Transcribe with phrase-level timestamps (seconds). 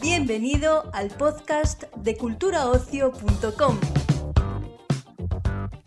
[0.00, 3.78] Bienvenido al podcast de culturaocio.com.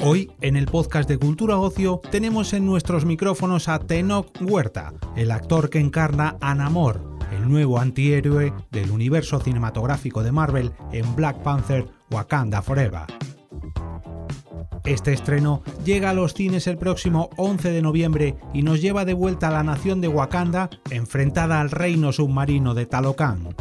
[0.01, 5.31] Hoy, en el podcast de Cultura Ocio, tenemos en nuestros micrófonos a Tenoch Huerta, el
[5.31, 7.01] actor que encarna a Namor,
[7.31, 13.07] el nuevo antihéroe del universo cinematográfico de Marvel en Black Panther Wakanda Forever.
[14.85, 19.13] Este estreno llega a los cines el próximo 11 de noviembre y nos lleva de
[19.13, 23.55] vuelta a la nación de Wakanda enfrentada al reino submarino de Talocan.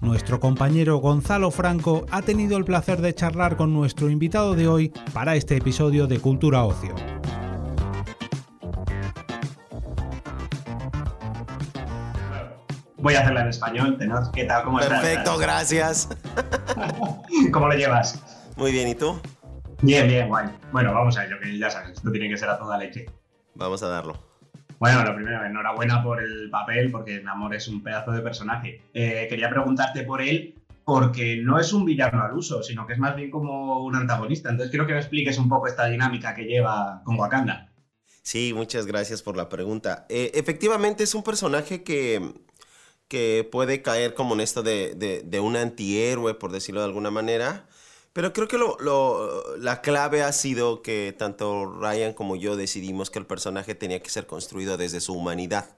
[0.00, 4.92] Nuestro compañero Gonzalo Franco ha tenido el placer de charlar con nuestro invitado de hoy
[5.12, 6.94] para este episodio de Cultura Ocio.
[12.96, 14.30] Voy a hacerla en español, Tenor.
[14.32, 14.64] ¿Qué tal?
[14.64, 15.00] ¿Cómo estás?
[15.00, 16.08] Perfecto, gracias.
[17.52, 18.20] ¿Cómo lo llevas?
[18.58, 19.16] Muy bien, ¿y tú?
[19.82, 20.48] Bien, bien, guay.
[20.72, 23.06] Bueno, vamos a ello, que ya sabes, esto tiene que ser a toda leche.
[23.54, 24.18] Vamos a darlo.
[24.80, 28.82] Bueno, lo primero, enhorabuena por el papel, porque Namor es un pedazo de personaje.
[28.92, 32.98] Eh, quería preguntarte por él, porque no es un villano al uso, sino que es
[32.98, 34.50] más bien como un antagonista.
[34.50, 37.70] Entonces quiero que me expliques un poco esta dinámica que lleva con Wakanda.
[38.22, 40.04] Sí, muchas gracias por la pregunta.
[40.08, 42.32] Eh, efectivamente es un personaje que,
[43.06, 47.12] que puede caer como en esto de, de, de un antihéroe, por decirlo de alguna
[47.12, 47.68] manera.
[48.12, 53.10] Pero creo que lo, lo, la clave ha sido que tanto Ryan como yo decidimos
[53.10, 55.76] que el personaje tenía que ser construido desde su humanidad,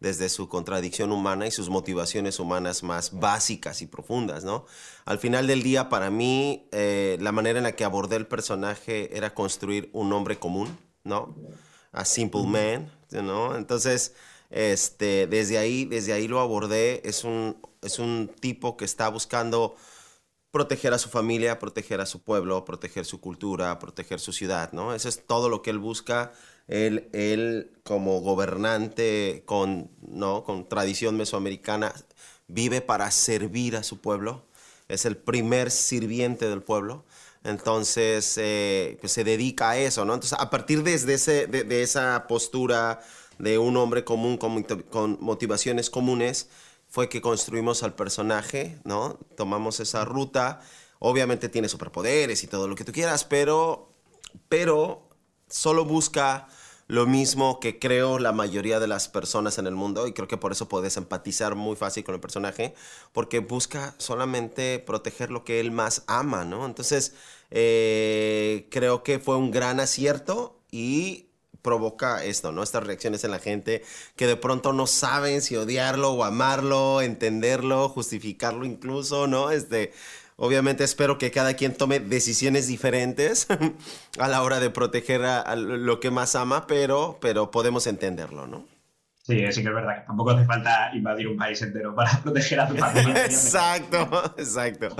[0.00, 4.66] desde su contradicción humana y sus motivaciones humanas más básicas y profundas, ¿no?
[5.04, 9.16] Al final del día, para mí, eh, la manera en la que abordé el personaje
[9.16, 11.34] era construir un hombre común, ¿no?
[11.92, 13.56] A simple man, ¿no?
[13.56, 14.14] Entonces,
[14.50, 17.02] este, desde ahí, desde ahí lo abordé.
[17.04, 19.74] Es un, es un tipo que está buscando
[20.54, 24.94] proteger a su familia, proteger a su pueblo, proteger su cultura, proteger su ciudad, ¿no?
[24.94, 26.32] Eso es todo lo que él busca.
[26.68, 30.44] Él, él como gobernante con, ¿no?
[30.44, 31.92] con tradición mesoamericana,
[32.46, 34.44] vive para servir a su pueblo.
[34.86, 37.04] Es el primer sirviente del pueblo.
[37.42, 40.14] Entonces, eh, pues se dedica a eso, ¿no?
[40.14, 43.00] Entonces, a partir desde ese, de, de esa postura
[43.40, 46.48] de un hombre común con, con motivaciones comunes,
[46.94, 49.18] fue que construimos al personaje, ¿no?
[49.36, 50.60] Tomamos esa ruta.
[51.00, 53.92] Obviamente tiene superpoderes y todo lo que tú quieras, pero,
[54.48, 55.08] pero
[55.48, 56.46] solo busca
[56.86, 60.36] lo mismo que creo la mayoría de las personas en el mundo y creo que
[60.36, 62.76] por eso puedes empatizar muy fácil con el personaje
[63.12, 66.64] porque busca solamente proteger lo que él más ama, ¿no?
[66.64, 67.14] Entonces
[67.50, 71.26] eh, creo que fue un gran acierto y
[71.64, 72.62] provoca esto, ¿no?
[72.62, 73.82] Estas reacciones en la gente
[74.14, 79.50] que de pronto no saben si odiarlo o amarlo, entenderlo, justificarlo incluso, ¿no?
[79.50, 79.92] Este,
[80.36, 83.48] obviamente espero que cada quien tome decisiones diferentes
[84.18, 88.46] a la hora de proteger a, a, lo que más ama, pero, pero podemos entenderlo,
[88.46, 88.66] ¿no?
[89.22, 92.60] Sí, sí que es verdad que tampoco hace falta invadir un país entero para proteger
[92.60, 93.24] a tu familia.
[93.24, 94.94] exacto, exacto.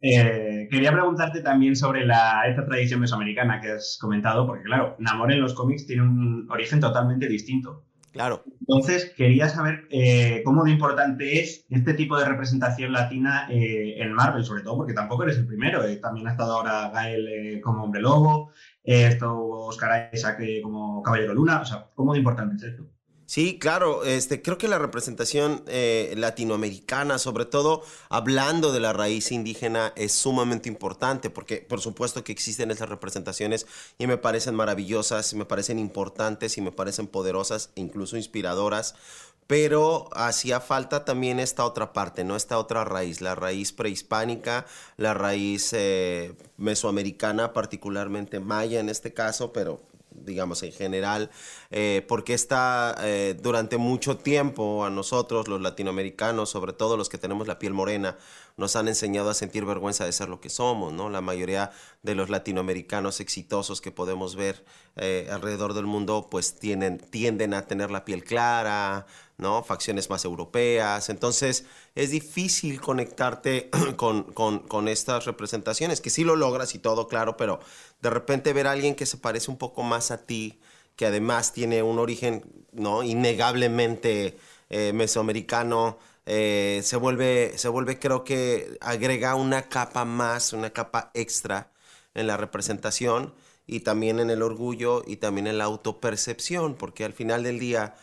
[0.00, 5.32] Eh, quería preguntarte también sobre la, esta tradición mesoamericana que has comentado, porque claro, Namor
[5.32, 7.84] en los cómics tiene un origen totalmente distinto.
[8.12, 8.42] Claro.
[8.60, 14.12] Entonces, quería saber eh, cómo de importante es este tipo de representación latina eh, en
[14.12, 15.84] Marvel, sobre todo porque tampoco eres el primero.
[15.84, 18.50] Eh, también ha estado ahora Gael como Hombre Lobo,
[18.82, 21.60] estuvo Oscar Isaac como Caballero Luna.
[21.60, 22.88] O sea, ¿cómo de importante es esto?
[23.28, 29.32] Sí, claro, este, creo que la representación eh, latinoamericana, sobre todo hablando de la raíz
[29.32, 33.66] indígena, es sumamente importante porque por supuesto que existen esas representaciones
[33.98, 38.94] y me parecen maravillosas, me parecen importantes y me parecen poderosas e incluso inspiradoras,
[39.46, 42.34] pero hacía falta también esta otra parte, ¿no?
[42.34, 44.64] Esta otra raíz, la raíz prehispánica,
[44.96, 49.82] la raíz eh, mesoamericana, particularmente maya en este caso, pero
[50.24, 51.30] digamos en general,
[51.70, 57.18] eh, porque está eh, durante mucho tiempo a nosotros, los latinoamericanos, sobre todo los que
[57.18, 58.16] tenemos la piel morena,
[58.58, 61.08] nos han enseñado a sentir vergüenza de ser lo que somos, ¿no?
[61.08, 61.70] La mayoría
[62.02, 64.64] de los latinoamericanos exitosos que podemos ver
[64.96, 69.06] eh, alrededor del mundo, pues tienen, tienden a tener la piel clara,
[69.36, 69.62] ¿no?
[69.62, 71.08] Facciones más europeas.
[71.08, 77.36] Entonces, es difícil conectarte con, con, estas representaciones, que sí lo logras y todo, claro,
[77.36, 77.60] pero
[78.02, 80.58] de repente ver a alguien que se parece un poco más a ti,
[80.96, 83.04] que además tiene un origen, ¿no?
[83.04, 84.36] Innegablemente
[84.68, 85.98] eh, mesoamericano,
[86.30, 91.72] eh, se, vuelve, se vuelve, creo que agrega una capa más, una capa extra
[92.12, 93.32] en la representación
[93.66, 97.94] y también en el orgullo y también en la autopercepción, porque al final del día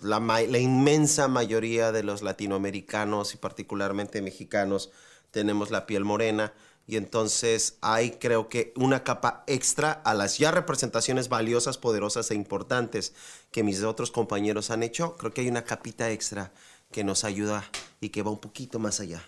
[0.00, 4.92] la, la, inmensa mayoría de los latinoamericanos y particularmente mexicanos
[5.32, 6.52] tenemos la piel morena
[6.86, 12.36] y entonces hay creo que una capa extra a las ya representaciones valiosas, poderosas e
[12.36, 13.12] importantes
[13.50, 15.16] que mis otros compañeros han hecho.
[15.16, 16.52] Creo que hay una capita extra
[16.92, 17.64] que nos ayuda
[18.00, 19.20] y que va un poquito más allá.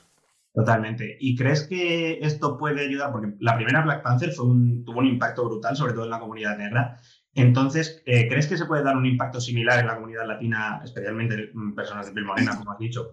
[0.54, 1.16] Totalmente.
[1.18, 3.10] ¿Y crees que esto puede ayudar?
[3.10, 6.20] Porque la primera Black Panther fue un, tuvo un impacto brutal, sobre todo en la
[6.20, 7.00] comunidad negra.
[7.34, 11.50] Entonces, eh, ¿crees que se puede dar un impacto similar en la comunidad latina, especialmente
[11.52, 13.10] en personas de piel morena, como has dicho?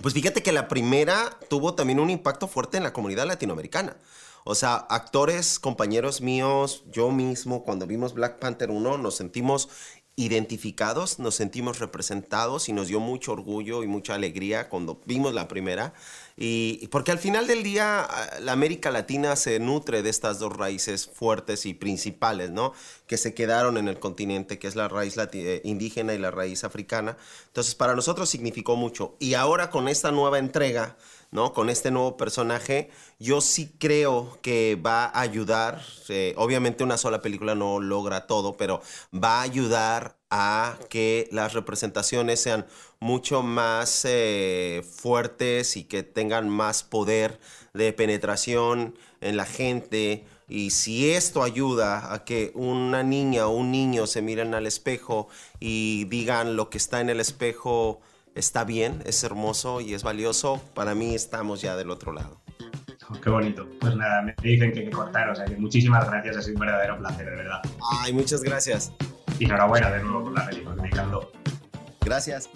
[0.00, 3.96] Pues fíjate que la primera tuvo también un impacto fuerte en la comunidad latinoamericana.
[4.44, 9.68] O sea, actores, compañeros míos, yo mismo, cuando vimos Black Panther 1, nos sentimos
[10.20, 15.48] identificados, nos sentimos representados y nos dio mucho orgullo y mucha alegría cuando vimos la
[15.48, 15.94] primera.
[16.36, 20.56] Y porque al final del día ah, la América Latina se nutre de estas dos
[20.56, 22.72] raíces fuertes y principales, ¿no?
[23.06, 26.64] Que se quedaron en el continente, que es la raíz eh, indígena y la raíz
[26.64, 27.16] africana.
[27.46, 29.16] Entonces para nosotros significó mucho.
[29.18, 30.96] Y ahora con esta nueva entrega,
[31.30, 31.52] ¿no?
[31.52, 37.22] Con este nuevo personaje, yo sí creo que va a ayudar, eh, obviamente una sola
[37.22, 38.82] película no logra todo, pero
[39.12, 42.66] va a ayudar a que las representaciones sean
[43.00, 47.40] mucho más eh, fuertes y que tengan más poder
[47.74, 50.24] de penetración en la gente.
[50.48, 55.28] Y si esto ayuda a que una niña o un niño se miren al espejo
[55.60, 58.00] y digan lo que está en el espejo,
[58.40, 62.40] está bien, es hermoso y es valioso, para mí estamos ya del otro lado.
[63.08, 63.68] Oh, qué bonito.
[63.80, 66.54] Pues nada, me dicen que hay que cortar, o sea que muchísimas gracias, ha sido
[66.54, 67.60] un verdadero placer, de verdad.
[68.00, 68.92] Ay, muchas gracias.
[69.38, 71.30] Y enhorabuena de nuevo por la película, me encantó.
[72.00, 72.48] Gracias.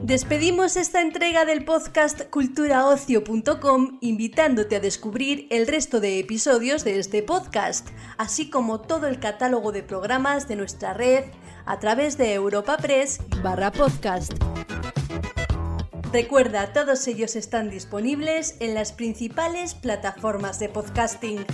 [0.00, 7.22] Despedimos esta entrega del podcast culturaocio.com invitándote a descubrir el resto de episodios de este
[7.22, 7.88] podcast,
[8.18, 11.24] así como todo el catálogo de programas de nuestra red
[11.66, 14.32] a través de Europa Press barra podcast.
[16.12, 21.44] Recuerda, todos ellos están disponibles en las principales plataformas de podcasting.